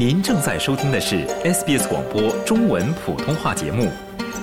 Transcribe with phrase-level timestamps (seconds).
[0.00, 3.86] 您正在收听的是 SBS 广播中文普通话节目。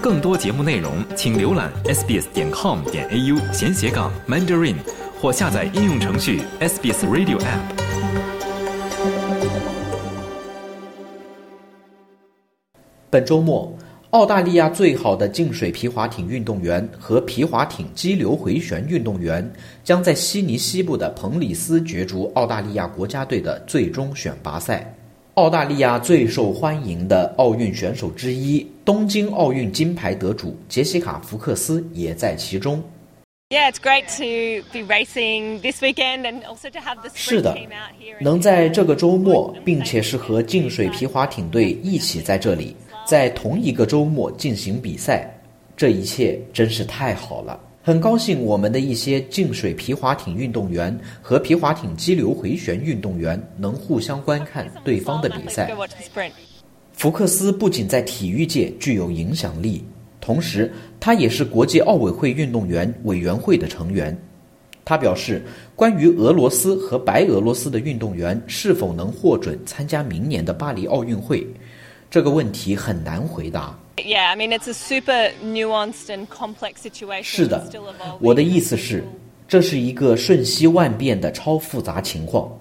[0.00, 4.76] 更多节目内容，请浏览 sbs 点 com 点 au 闲斜杠 mandarin，
[5.20, 7.60] 或下载应用程序 SBS Radio App。
[13.10, 13.76] 本周末，
[14.12, 19.52] 澳大利亚最好的净水皮划艇运动员和皮划艇激流回旋运动员
[19.84, 24.90] 将在悉尼西部的彭里斯角逐澳大利亚国家队的最终选拔赛。
[25.36, 32.82] 澳大利亚最受欢迎的奥运选手之一，东京奥运金牌得主杰西卡·福克斯也在其中。
[33.48, 37.54] Yeah, it's great to be racing this weekend and also to have the 是 sprint 的
[37.54, 38.22] team out here.
[38.22, 45.34] 能在这个周末，并且是和净水皮划艇队一起在这里，在同一个周末进行比赛，
[45.74, 47.58] 这一切真是太好了。
[47.84, 55.74] 很高兴我们的一些净水皮划艇运动员和皮划艇激流回旋运动员能互相观看对方的比赛。
[56.92, 59.82] 福克斯不仅在体育界具有影响力，
[60.20, 64.16] 同时他也是国际奥委会运动员委员会的成员。
[64.84, 65.42] 他表示，
[65.74, 71.44] 关于俄罗斯和白俄罗斯的运动员是否能获准参加明年的巴黎奥运会，
[72.12, 73.74] 这个问题很难回答。
[73.96, 77.22] Yeah, I mean it's a super nuanced and complex situation.
[77.24, 77.66] 是的.
[78.20, 79.02] 我的意思是，
[79.48, 82.52] 这是一个瞬息万变的超复杂情况。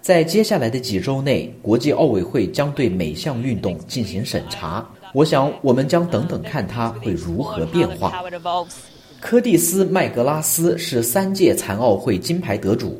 [0.00, 4.88] 在接下来的几周内，国际奥委会将对每项运动进行审查。
[5.12, 8.24] 我想，我们将等等看它会如何变化。
[9.20, 12.98] 科蒂斯·麦格拉斯是三届残奥会金牌得主，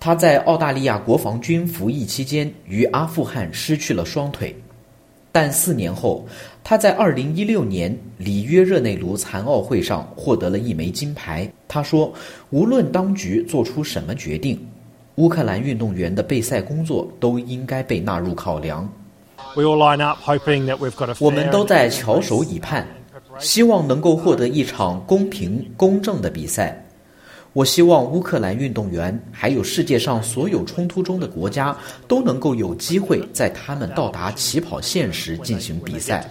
[0.00, 4.52] 他在澳大利亚国防军服役期间于阿富汗失去了双腿，
[5.34, 6.26] 但四年后，
[6.62, 11.50] 他在2016年里约热内卢残奥会上获得了一枚金牌。
[11.66, 12.12] 他说
[12.50, 14.60] ：“无论当局做出什么决定，
[15.14, 18.86] 乌克兰运动员的备赛工作都应该被纳入考量。”
[19.56, 22.84] We all line up hoping that we've got a 我们都在翘首以盼，
[23.38, 26.84] 希望能够获得一场公平公正的比赛。
[27.54, 31.76] 我希望乌克兰运动员还有世界上所有冲突中的国家
[32.08, 36.26] 都能够有机会在他们到达起跑线时进行比赛。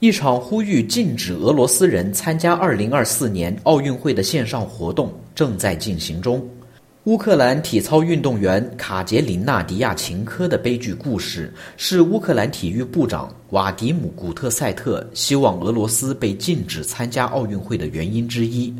[0.00, 6.46] 一场呼吁禁止俄罗斯人参加2024年奥运会的线上活动正在进行中。
[7.04, 18.74] 乌克兰体操运动员卡捷琳娜·迪亚琴科的悲剧故事，是乌克兰体育部长瓦迪姆·古特塞特希望俄罗斯被禁止参加奥运会的原因之一。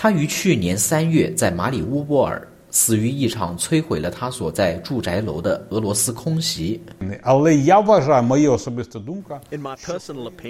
[0.00, 6.80] 他于去年三月在马里乌波尔死于一场摧毁了他所在住宅楼的俄罗斯空袭。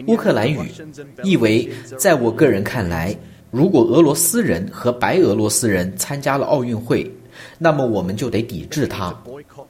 [0.08, 0.70] 乌克兰语
[1.22, 1.66] 意为
[1.97, 3.16] 在我个人看来
[3.50, 7.10] 如果俄罗斯人和白俄罗斯人参加了奥运会
[7.56, 9.16] 那么我们就得抵制他。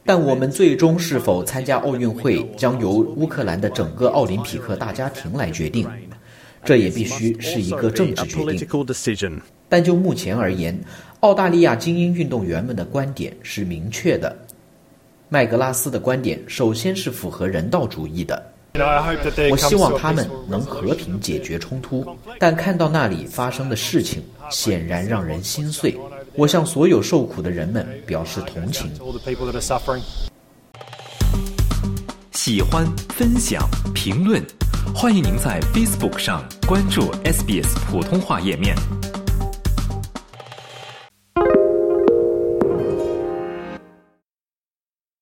[0.05, 5.87] 但我们最终是否参加奥运会将由乌克兰的整个奥林匹克大家庭来决定。
[6.65, 9.41] 这也必须是一个政治决定。
[9.69, 10.79] 但就目前而言，
[11.21, 14.35] 澳大利亚精英运动员们的观点是明确的。
[15.29, 18.43] 麦格拉斯的观点首先是符合人道主义的。
[19.51, 22.07] 我希望他们能和平解决冲突，
[22.39, 25.99] 但看到那里发生的事情，显然让人心碎。
[26.35, 28.91] 我向所有受苦的人们表示同情。
[32.33, 34.41] 喜欢、分享、评论，
[34.95, 38.75] 欢迎您在 Facebook 上关注 SBS 普通话页面。